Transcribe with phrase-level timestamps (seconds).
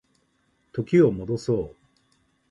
[0.73, 1.75] 時を戻そう